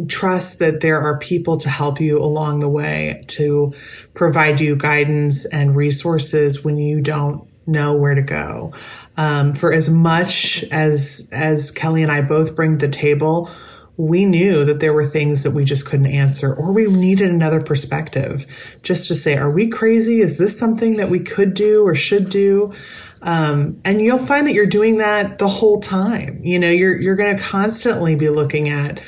trust 0.08 0.60
that 0.60 0.82
there 0.82 1.00
are 1.00 1.18
people 1.18 1.58
to 1.58 1.70
help 1.70 2.00
you 2.00 2.22
along 2.22 2.60
the 2.60 2.70
way 2.70 3.22
to 3.28 3.74
provide 4.14 4.60
you 4.60 4.78
guidance 4.78 5.46
and 5.46 5.76
resources 5.76 6.64
when 6.64 6.78
you 6.78 7.02
don't 7.02 7.48
know 7.66 7.98
where 7.98 8.16
to 8.16 8.22
go. 8.22 8.74
Um, 9.18 9.54
for 9.54 9.72
as 9.72 9.90
much 9.90 10.64
as 10.72 11.30
as 11.32 11.72
Kelly 11.72 12.04
and 12.04 12.12
I 12.12 12.22
both 12.22 12.56
bring 12.56 12.78
to 12.78 12.88
the 12.88 12.92
table, 12.92 13.50
we 13.96 14.26
knew 14.26 14.66
that 14.66 14.80
there 14.80 14.94
were 14.94 15.06
things 15.06 15.44
that 15.44 15.52
we 15.52 15.66
just 15.66 15.86
couldn't 15.86 16.08
answer, 16.08 16.54
or 16.54 16.72
we 16.72 16.88
needed 16.88 17.30
another 17.30 17.62
perspective, 17.62 18.80
just 18.84 19.08
to 19.08 19.16
say, 19.16 19.38
"Are 19.38 19.52
we 19.52 19.68
crazy? 19.68 20.22
Is 20.22 20.38
this 20.38 20.58
something 20.58 20.98
that 20.98 21.10
we 21.10 21.20
could 21.20 21.54
do 21.54 21.86
or 21.86 21.94
should 21.96 22.30
do?" 22.30 22.74
Um, 23.22 23.80
and 23.86 24.02
you'll 24.02 24.20
find 24.20 24.46
that 24.48 24.54
you're 24.54 24.66
doing 24.66 24.98
that 24.98 25.38
the 25.38 25.48
whole 25.48 25.80
time. 25.80 26.40
You 26.44 26.60
know, 26.60 26.70
you're 26.70 27.00
you're 27.00 27.16
going 27.16 27.36
to 27.36 27.42
constantly 27.42 28.16
be 28.16 28.30
looking 28.30 28.68
at 28.68 29.00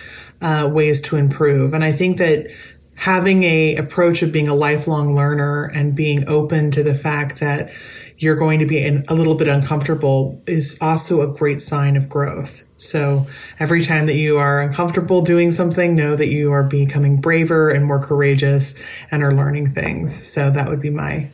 uh, 0.41 0.69
ways 0.71 1.01
to 1.01 1.15
improve, 1.15 1.73
and 1.73 1.83
I 1.83 1.91
think 1.91 2.17
that 2.17 2.47
having 2.95 3.43
a 3.43 3.75
approach 3.75 4.21
of 4.21 4.31
being 4.31 4.47
a 4.47 4.55
lifelong 4.55 5.15
learner 5.15 5.69
and 5.73 5.95
being 5.95 6.27
open 6.27 6.71
to 6.71 6.83
the 6.83 6.93
fact 6.93 7.39
that 7.39 7.69
you're 8.17 8.37
going 8.37 8.59
to 8.59 8.65
be 8.65 8.83
in, 8.83 9.03
a 9.09 9.13
little 9.13 9.35
bit 9.35 9.47
uncomfortable 9.47 10.41
is 10.47 10.77
also 10.81 11.21
a 11.21 11.33
great 11.33 11.61
sign 11.61 11.97
of 11.97 12.07
growth. 12.07 12.63
So 12.77 13.25
every 13.59 13.81
time 13.81 14.05
that 14.05 14.15
you 14.15 14.37
are 14.37 14.61
uncomfortable 14.61 15.21
doing 15.21 15.51
something, 15.51 15.95
know 15.95 16.15
that 16.15 16.29
you 16.29 16.51
are 16.51 16.63
becoming 16.63 17.19
braver 17.19 17.69
and 17.69 17.85
more 17.85 17.99
courageous 17.99 18.75
and 19.11 19.23
are 19.23 19.33
learning 19.33 19.67
things. 19.67 20.15
So 20.15 20.49
that 20.51 20.69
would 20.69 20.81
be 20.81 20.89
my 20.89 21.29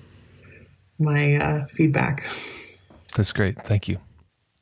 my 0.97 1.35
uh, 1.35 1.65
feedback. 1.67 2.23
That's 3.15 3.31
great. 3.31 3.61
Thank 3.63 3.87
you. 3.87 3.99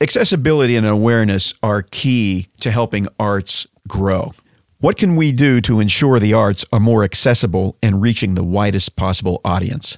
Accessibility 0.01 0.77
and 0.77 0.87
awareness 0.87 1.53
are 1.61 1.81
key 1.81 2.47
to 2.61 2.71
helping 2.71 3.07
arts 3.19 3.67
grow. 3.85 4.33
What 4.79 4.95
can 4.95 5.17
we 5.17 5.33
do 5.33 5.59
to 5.59 5.81
ensure 5.81 6.21
the 6.21 6.33
arts 6.33 6.63
are 6.71 6.79
more 6.79 7.03
accessible 7.03 7.75
and 7.83 8.01
reaching 8.01 8.35
the 8.35 8.43
widest 8.43 8.95
possible 8.95 9.41
audience? 9.43 9.97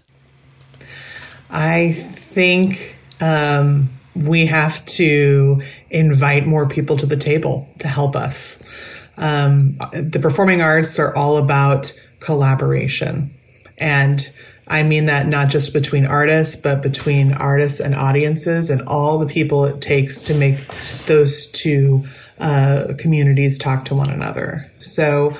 I 1.52 1.92
think 1.92 2.98
um, 3.22 3.90
we 4.16 4.48
have 4.48 4.84
to 4.88 5.62
invite 5.92 6.48
more 6.48 6.68
people 6.68 6.98
to 6.98 7.06
the 7.06 7.16
table 7.16 7.70
to 7.78 7.88
help 7.88 8.16
us. 8.16 9.08
Um, 9.18 9.78
the 9.92 10.20
performing 10.20 10.62
arts 10.62 10.98
are 10.98 11.16
all 11.16 11.38
about 11.38 11.94
collaboration. 12.22 13.36
And 13.78 14.34
I 14.68 14.84
mean 14.84 15.08
that 15.08 15.28
not 15.28 15.50
just 15.50 15.74
between 15.74 16.06
artists, 16.06 16.56
but 16.56 16.82
between 16.82 17.34
artists 17.34 17.80
and 17.80 17.96
audiences 17.96 18.70
and 18.70 18.82
all 18.84 19.18
the 19.18 19.28
people 19.28 19.66
it 19.66 19.82
takes 19.82 20.22
to 20.24 20.34
make 20.34 20.66
those 21.08 21.48
two 21.48 22.04
uh, 22.40 22.94
communities 22.98 23.58
talk 23.58 23.86
to 23.86 23.96
one 23.96 24.10
another. 24.10 24.70
So 24.80 25.32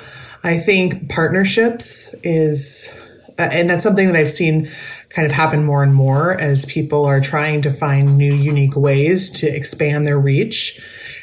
I 0.44 0.56
think 0.56 1.08
partnerships 1.08 2.14
is, 2.22 2.98
uh, 3.38 3.48
and 3.52 3.70
that's 3.70 3.84
something 3.84 4.06
that 4.06 4.16
I've 4.16 4.30
seen 4.30 4.68
kind 5.08 5.26
of 5.26 5.32
happen 5.32 5.64
more 5.64 5.82
and 5.82 5.94
more 5.94 6.32
as 6.40 6.64
people 6.64 7.04
are 7.04 7.20
trying 7.20 7.62
to 7.62 7.70
find 7.70 8.16
new, 8.16 8.34
unique 8.34 8.76
ways 8.76 9.30
to 9.30 9.46
expand 9.46 10.06
their 10.06 10.18
reach 10.18 10.80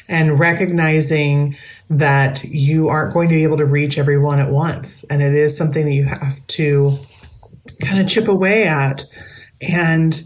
and 0.08 0.38
recognizing 0.38 1.56
that 1.88 2.44
you 2.44 2.88
aren't 2.88 3.12
going 3.12 3.28
to 3.28 3.34
be 3.34 3.42
able 3.42 3.56
to 3.56 3.66
reach 3.66 3.98
everyone 3.98 4.38
at 4.38 4.50
once. 4.50 5.04
And 5.04 5.20
it 5.22 5.34
is 5.34 5.56
something 5.56 5.84
that 5.84 5.92
you 5.92 6.04
have 6.04 6.46
to 6.48 6.98
kind 7.80 8.00
of 8.00 8.08
chip 8.08 8.28
away 8.28 8.64
at. 8.64 9.04
And 9.60 10.22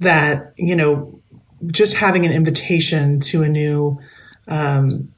that, 0.00 0.52
you 0.56 0.74
know, 0.74 1.20
just 1.66 1.96
having 1.96 2.26
an 2.26 2.32
invitation 2.32 3.20
to 3.20 3.42
a 3.42 3.48
new 3.48 4.00
um, 4.48 5.12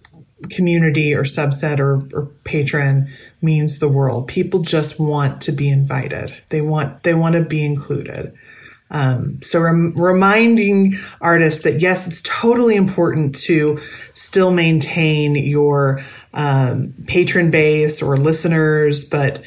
community 0.50 1.14
or 1.14 1.22
subset 1.22 1.78
or, 1.78 2.02
or 2.12 2.26
patron 2.44 3.08
means 3.40 3.78
the 3.78 3.88
world. 3.88 4.28
People 4.28 4.60
just 4.60 5.00
want 5.00 5.40
to 5.42 5.52
be 5.52 5.70
invited. 5.70 6.34
They 6.50 6.60
want 6.60 7.02
they 7.02 7.14
want 7.14 7.34
to 7.34 7.44
be 7.44 7.64
included. 7.64 8.34
Um, 8.90 9.40
so 9.42 9.60
rem- 9.60 9.94
reminding 9.96 10.92
artists 11.20 11.62
that 11.64 11.80
yes, 11.80 12.06
it's 12.06 12.22
totally 12.22 12.76
important 12.76 13.34
to 13.44 13.78
still 14.14 14.52
maintain 14.52 15.34
your 15.34 16.00
um, 16.34 16.94
patron 17.06 17.50
base 17.50 18.02
or 18.02 18.16
listeners, 18.16 19.04
but 19.04 19.44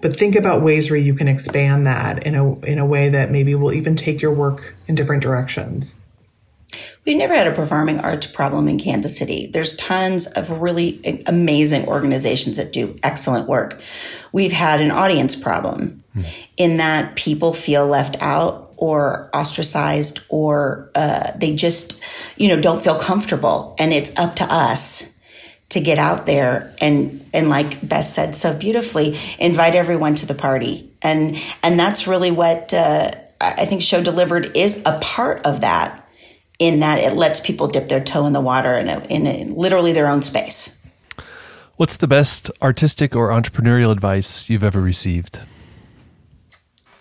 but 0.00 0.16
think 0.16 0.34
about 0.34 0.62
ways 0.62 0.90
where 0.90 0.98
you 0.98 1.14
can 1.14 1.28
expand 1.28 1.86
that 1.86 2.26
in 2.26 2.34
a 2.34 2.58
in 2.60 2.78
a 2.78 2.86
way 2.86 3.08
that 3.08 3.30
maybe 3.30 3.54
will 3.54 3.72
even 3.72 3.96
take 3.96 4.22
your 4.22 4.34
work 4.34 4.76
in 4.86 4.94
different 4.94 5.22
directions. 5.22 6.02
We've 7.04 7.16
never 7.16 7.34
had 7.34 7.46
a 7.46 7.52
performing 7.52 7.98
arts 8.00 8.26
problem 8.26 8.68
in 8.68 8.78
Kansas 8.78 9.16
City. 9.16 9.46
There's 9.46 9.74
tons 9.76 10.26
of 10.28 10.50
really 10.50 11.22
amazing 11.26 11.88
organizations 11.88 12.58
that 12.58 12.72
do 12.72 12.96
excellent 13.02 13.48
work. 13.48 13.80
We've 14.32 14.52
had 14.52 14.80
an 14.80 14.90
audience 14.90 15.34
problem 15.34 16.04
hmm. 16.12 16.22
in 16.56 16.76
that 16.76 17.16
people 17.16 17.52
feel 17.52 17.86
left 17.86 18.16
out 18.20 18.72
or 18.76 19.30
ostracized 19.34 20.20
or 20.28 20.90
uh, 20.94 21.32
they 21.36 21.54
just, 21.54 22.00
you 22.36 22.48
know, 22.48 22.60
don't 22.60 22.82
feel 22.82 22.98
comfortable. 22.98 23.74
And 23.78 23.92
it's 23.92 24.16
up 24.18 24.36
to 24.36 24.44
us 24.44 25.18
to 25.70 25.80
get 25.80 25.98
out 25.98 26.26
there 26.26 26.74
and 26.80 27.24
and 27.32 27.48
like 27.48 27.86
Bess 27.86 28.14
said 28.14 28.34
so 28.34 28.56
beautifully, 28.56 29.18
invite 29.38 29.74
everyone 29.74 30.14
to 30.16 30.26
the 30.26 30.34
party. 30.34 30.90
And 31.02 31.36
and 31.62 31.78
that's 31.78 32.06
really 32.06 32.30
what 32.30 32.74
uh, 32.74 33.12
I 33.40 33.64
think 33.64 33.80
Show 33.80 34.02
Delivered 34.02 34.56
is 34.56 34.82
a 34.84 34.98
part 35.00 35.46
of 35.46 35.62
that 35.62 36.06
in 36.58 36.80
that 36.80 36.98
it 36.98 37.16
lets 37.16 37.40
people 37.40 37.68
dip 37.68 37.88
their 37.88 38.04
toe 38.04 38.26
in 38.26 38.34
the 38.34 38.40
water 38.40 38.76
in, 38.76 38.88
a, 38.88 39.00
in 39.06 39.26
a, 39.26 39.44
literally 39.46 39.92
their 39.92 40.08
own 40.08 40.20
space. 40.20 40.76
What's 41.76 41.96
the 41.96 42.06
best 42.06 42.50
artistic 42.60 43.16
or 43.16 43.30
entrepreneurial 43.30 43.90
advice 43.90 44.50
you've 44.50 44.62
ever 44.62 44.82
received? 44.82 45.40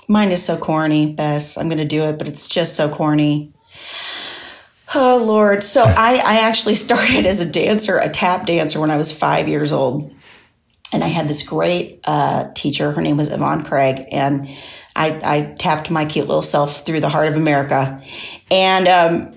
Mine 0.07 0.31
is 0.31 0.41
so 0.41 0.57
corny, 0.57 1.13
Bess. 1.13 1.57
I'm 1.57 1.67
going 1.67 1.79
to 1.79 1.85
do 1.85 2.03
it, 2.03 2.17
but 2.17 2.29
it's 2.29 2.47
just 2.47 2.77
so 2.77 2.87
corny. 2.89 3.53
Oh, 4.95 5.23
Lord. 5.23 5.63
So 5.63 5.83
I, 5.83 6.21
I 6.23 6.39
actually 6.47 6.73
started 6.75 7.25
as 7.25 7.39
a 7.39 7.49
dancer, 7.49 7.97
a 7.97 8.09
tap 8.09 8.45
dancer, 8.45 8.79
when 8.79 8.91
I 8.91 8.97
was 8.97 9.11
five 9.11 9.47
years 9.47 9.71
old. 9.73 10.13
And 10.91 11.03
I 11.03 11.07
had 11.07 11.27
this 11.27 11.43
great 11.43 11.99
uh, 12.05 12.51
teacher. 12.55 12.91
Her 12.91 13.01
name 13.01 13.17
was 13.17 13.31
Yvonne 13.31 13.63
Craig. 13.63 14.05
And 14.11 14.49
I, 14.95 15.21
I 15.23 15.55
tapped 15.57 15.91
my 15.91 16.05
cute 16.05 16.27
little 16.27 16.41
self 16.41 16.85
through 16.85 16.99
the 16.99 17.09
heart 17.09 17.27
of 17.27 17.35
America. 17.35 18.01
And 18.49 18.87
um, 18.87 19.35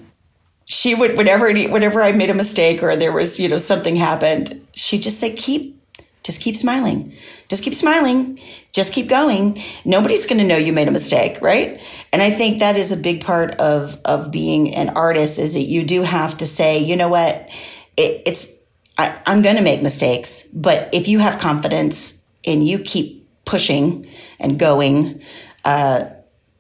she 0.65 0.95
would 0.95 1.17
whenever 1.17 1.53
whenever 1.53 2.03
I 2.03 2.13
made 2.13 2.31
a 2.31 2.35
mistake 2.35 2.83
or 2.83 2.97
there 2.97 3.13
was 3.13 3.39
you 3.39 3.49
know 3.49 3.59
something 3.59 3.97
happened, 3.97 4.67
she'd 4.75 5.03
just 5.03 5.21
say, 5.21 5.35
"Keep, 5.35 5.82
just 6.23 6.41
keep 6.41 6.57
smiling, 6.57 7.13
just 7.49 7.65
keep 7.65 7.75
smiling, 7.75 8.39
just 8.73 8.93
keep 8.93 9.09
going. 9.09 9.61
Nobody's 9.85 10.27
going 10.27 10.39
to 10.39 10.45
know 10.45 10.57
you 10.57 10.73
made 10.73 10.89
a 10.89 10.93
mistake, 10.93 11.39
right?" 11.41 11.81
And 12.13 12.23
I 12.23 12.31
think 12.31 12.59
that 12.59 12.77
is 12.77 12.93
a 12.93 12.97
big 12.97 13.25
part 13.25 13.55
of 13.57 14.01
of 14.05 14.31
being 14.31 14.75
an 14.75 14.91
artist 14.91 15.39
is 15.39 15.55
that 15.55 15.63
you 15.63 15.85
do 15.85 16.03
have 16.03 16.37
to 16.39 16.47
say, 16.47 16.79
you 16.79 16.97
know 16.97 17.09
what, 17.09 17.49
it, 17.97 18.23
it's 18.27 18.59
I, 18.99 19.19
I'm 19.27 19.43
going 19.43 19.57
to 19.57 19.63
make 19.63 19.83
mistakes, 19.83 20.45
but 20.53 20.91
if 20.93 21.09
you 21.09 21.19
have 21.19 21.39
confidence 21.39 22.25
and 22.45 22.67
you 22.67 22.79
keep 22.79 23.29
pushing 23.45 24.07
and 24.39 24.59
going, 24.59 25.23
uh, 25.65 26.07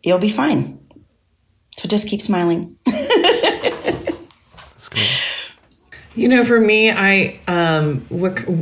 you'll 0.02 0.18
be 0.18 0.30
fine. 0.30 0.78
So 1.76 1.88
just 1.88 2.08
keep 2.08 2.22
smiling. 2.22 2.76
That's 2.84 2.98
cool. 4.88 5.02
You 6.14 6.28
know, 6.28 6.44
for 6.44 6.60
me, 6.60 6.90
I 6.90 7.40
um, 7.48 8.06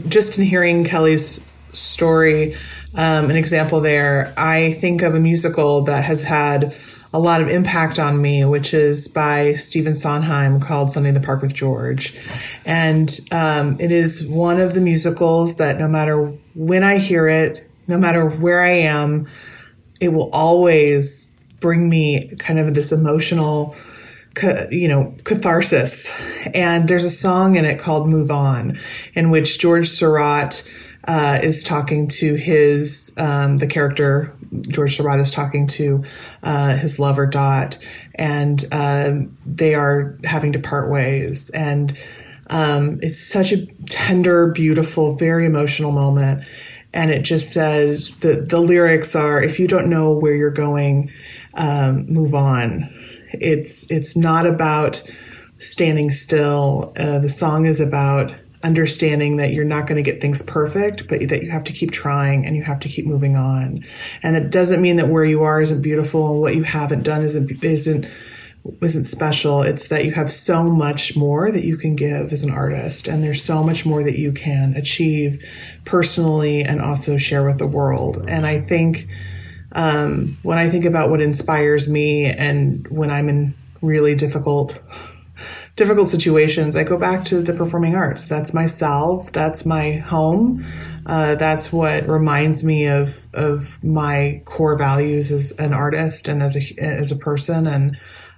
just 0.09 0.39
in 0.39 0.45
hearing 0.45 0.85
Kelly's 0.85 1.51
story, 1.73 2.55
um, 2.97 3.29
an 3.29 3.37
example 3.37 3.81
there, 3.81 4.33
I 4.37 4.73
think 4.75 5.03
of 5.03 5.17
a 5.17 5.21
musical 5.21 5.83
that 5.83 6.05
has 6.05 6.23
had 6.23 6.75
a 7.13 7.19
lot 7.19 7.41
of 7.41 7.49
impact 7.49 7.99
on 7.99 8.23
me, 8.23 8.45
which 8.45 8.73
is 8.73 9.09
by 9.09 9.55
Stephen 9.55 9.97
Sondheim 9.97 10.61
called 10.61 10.93
Sunday 10.93 11.09
in 11.09 11.15
the 11.17 11.21
Park 11.21 11.43
with 11.43 11.53
George. 11.53 12.17
And 12.65 13.11
um, 13.33 13.81
it 13.81 13.91
is 13.91 14.25
one 14.29 14.61
of 14.61 14.75
the 14.75 14.81
musicals 14.81 15.57
that 15.57 15.77
no 15.77 15.89
matter 15.89 16.27
when 16.55 16.85
I 16.85 16.99
hear 16.99 17.27
it, 17.27 17.69
no 17.89 17.99
matter 17.99 18.31
where 18.31 18.63
I 18.63 18.71
am, 18.71 19.27
it 20.01 20.11
will 20.11 20.31
always 20.33 21.37
bring 21.59 21.89
me 21.89 22.31
kind 22.39 22.61
of 22.61 22.75
this 22.75 22.93
emotional, 22.93 23.75
you 24.71 24.89
know, 24.89 25.15
catharsis. 25.25 26.11
And 26.55 26.89
there's 26.89 27.05
a 27.05 27.11
song 27.11 27.57
in 27.57 27.65
it 27.65 27.79
called 27.79 28.09
Move 28.09 28.31
On, 28.31 28.75
in 29.15 29.31
which 29.31 29.59
George 29.59 29.89
Seurat 29.89 30.63
uh, 31.07 31.39
is 31.43 31.63
talking 31.63 32.09
to 32.09 32.35
his, 32.35 33.15
um, 33.17 33.59
the 33.59 33.67
character 33.67 34.37
George 34.69 34.97
Seurat 34.97 35.21
is 35.21 35.31
talking 35.31 35.67
to 35.69 36.05
uh, 36.43 36.77
his 36.77 36.99
lover 36.99 37.27
Dot, 37.27 37.79
and 38.15 38.65
uh, 38.73 39.13
they 39.47 39.75
are 39.75 40.19
having 40.25 40.53
to 40.53 40.59
part 40.59 40.91
ways. 40.91 41.51
And 41.51 41.97
um, 42.49 42.99
it's 43.01 43.21
such 43.21 43.53
a 43.53 43.67
tender, 43.87 44.51
beautiful, 44.51 45.17
very 45.17 45.47
emotional 45.47 45.93
moment. 45.93 46.45
And 46.93 47.13
it 47.13 47.23
just 47.23 47.53
says 47.53 48.17
the 48.17 48.45
the 48.49 48.61
lyrics 48.61 49.15
are, 49.15 49.41
"If 49.41 49.61
you 49.61 49.69
don't 49.69 49.89
know 49.89 50.19
where 50.19 50.35
you're 50.35 50.51
going, 50.51 51.13
um, 51.55 52.07
move 52.07 52.35
on." 52.35 52.93
It's 53.33 53.91
it's 53.91 54.17
not 54.17 54.47
about 54.47 55.03
standing 55.59 56.11
still. 56.11 56.93
Uh, 56.97 57.19
the 57.19 57.29
song 57.29 57.67
is 57.67 57.81
about 57.81 58.35
understanding 58.63 59.37
that 59.39 59.53
you're 59.53 59.65
not 59.65 59.87
going 59.87 60.03
to 60.03 60.11
get 60.11 60.21
things 60.21 60.43
perfect, 60.43 61.09
but 61.09 61.21
that 61.29 61.43
you 61.43 61.51
have 61.51 61.65
to 61.65 61.73
keep 61.73 61.91
trying 61.91 62.45
and 62.45 62.57
you 62.57 62.63
have 62.63 62.81
to 62.81 62.89
keep 62.89 63.07
moving 63.07 63.37
on. 63.37 63.83
And 64.23 64.37
that 64.37 64.51
doesn't 64.51 64.83
mean 64.83 64.97
that 64.97 65.09
where 65.09 65.25
you 65.25 65.43
are 65.43 65.61
isn't 65.61 65.83
beautiful 65.83 66.33
and 66.33 66.41
what 66.41 66.55
you 66.55 66.63
haven't 66.63 67.03
done 67.03 67.23
isn't, 67.23 67.65
isn't, 67.65 68.07
isn't 68.83 69.05
special. 69.05 69.63
It's 69.63 69.89
that 69.89 70.05
you 70.05 70.13
have 70.13 70.31
so 70.31 70.65
much 70.65 71.17
more 71.17 71.51
that 71.51 71.65
you 71.65 71.79
can 71.79 71.97
give 71.97 72.33
as 72.33 72.43
an 72.43 72.51
artist. 72.51 73.09
And 73.09 73.25
there's 73.25 73.43
so 73.43 73.63
much 73.63 73.87
more 73.87 74.03
that 74.03 74.19
you 74.19 74.33
can 74.33 74.75
achieve 74.77 75.43
personally 75.87 76.63
and 76.63 76.83
also 76.83 77.17
share 77.17 77.45
with 77.45 77.59
the 77.59 77.67
world. 77.67 78.23
And 78.29 78.45
I 78.45 78.59
think, 78.59 79.07
um, 79.73 80.39
when 80.43 80.59
I 80.59 80.69
think 80.69 80.85
about 80.85 81.11
what 81.11 81.21
inspires 81.21 81.89
me 81.89 82.27
and 82.27 82.87
when 82.91 83.11
I'm 83.11 83.29
in 83.29 83.55
really 83.81 84.15
difficult 84.15 84.81
difficult 85.77 86.09
situations, 86.09 86.77
I 86.77 86.85
go 86.85 86.99
back 86.99 87.25
to 87.27 87.41
the 87.41 87.55
performing 87.55 87.95
arts. 87.95 88.27
That's 88.27 88.53
my. 88.53 88.69
That's 89.33 89.65
my 89.65 89.93
home. 89.93 90.63
Uh, 91.07 91.37
that's 91.37 91.73
what 91.73 92.07
reminds 92.07 92.63
me 92.63 92.87
of 92.87 93.27
of 93.33 93.83
my 93.83 94.43
core 94.45 94.77
values 94.77 95.33
as 95.33 95.53
an 95.59 95.73
artist 95.73 96.29
and 96.29 96.43
as 96.43 96.57
a 96.57 96.83
as 96.83 97.11
a 97.11 97.17
person. 97.17 97.67
And 97.67 97.97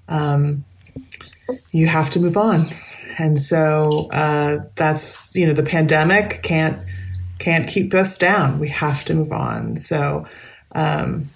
um, 0.09 0.64
you 1.73 1.88
have 1.88 2.11
to 2.11 2.21
move 2.21 2.37
on. 2.37 2.66
And 3.18 3.42
so 3.42 4.09
uh, 4.12 4.59
that's 4.77 5.35
you 5.35 5.47
know 5.47 5.53
the 5.53 5.64
pandemic 5.64 6.42
can't 6.42 6.83
can't 7.38 7.68
keep 7.68 7.92
us 7.95 8.16
down. 8.16 8.61
We 8.61 8.68
have 8.68 9.05
to 9.07 9.14
move 9.14 9.33
on. 9.33 9.77
So 9.77 10.27
um, 10.74 11.30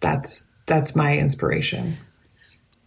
that's 0.00 0.52
that's 0.66 0.94
my 0.94 1.16
inspiration. 1.18 1.96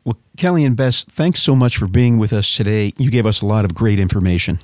Well, 0.03 0.17
Kelly 0.37 0.63
and 0.63 0.75
Bess, 0.75 1.03
thanks 1.03 1.41
so 1.41 1.55
much 1.55 1.77
for 1.77 1.87
being 1.87 2.17
with 2.17 2.31
us 2.31 2.55
today. 2.55 2.93
You 2.97 3.09
gave 3.09 3.25
us 3.25 3.41
a 3.41 3.45
lot 3.45 3.65
of 3.65 3.73
great 3.73 3.99
information. 3.99 4.59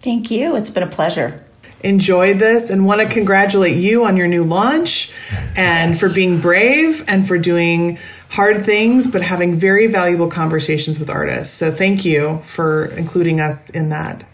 Thank 0.00 0.30
you. 0.30 0.56
It's 0.56 0.70
been 0.70 0.82
a 0.82 0.88
pleasure. 0.88 1.44
Enjoyed 1.84 2.38
this 2.38 2.70
and 2.70 2.86
want 2.86 3.00
to 3.00 3.08
congratulate 3.08 3.76
you 3.76 4.04
on 4.04 4.16
your 4.16 4.26
new 4.26 4.42
launch 4.42 5.12
and 5.56 5.90
yes. 5.90 6.00
for 6.00 6.12
being 6.12 6.40
brave 6.40 7.04
and 7.06 7.26
for 7.26 7.38
doing 7.38 7.98
hard 8.30 8.64
things, 8.64 9.06
but 9.06 9.22
having 9.22 9.54
very 9.54 9.86
valuable 9.86 10.28
conversations 10.28 10.98
with 10.98 11.08
artists. 11.08 11.54
So 11.54 11.70
thank 11.70 12.04
you 12.04 12.38
for 12.44 12.86
including 12.96 13.40
us 13.40 13.70
in 13.70 13.90
that. 13.90 14.28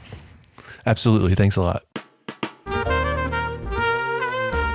Absolutely. 0.86 1.34
Thanks 1.34 1.56
a 1.56 1.62
lot. 1.62 1.84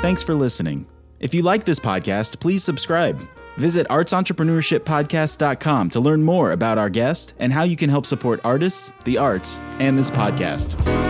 Thanks 0.01 0.23
for 0.23 0.33
listening. 0.33 0.87
If 1.19 1.33
you 1.33 1.41
like 1.41 1.65
this 1.65 1.79
podcast, 1.79 2.39
please 2.39 2.63
subscribe. 2.63 3.21
Visit 3.57 3.85
artsentrepreneurshippodcast.com 3.89 5.89
to 5.89 5.99
learn 5.99 6.23
more 6.23 6.53
about 6.53 6.77
our 6.77 6.89
guest 6.89 7.33
and 7.37 7.51
how 7.51 7.63
you 7.63 7.75
can 7.75 7.89
help 7.89 8.05
support 8.05 8.39
artists, 8.45 8.93
the 9.03 9.17
arts, 9.17 9.59
and 9.79 9.97
this 9.97 10.09
podcast. 10.09 11.08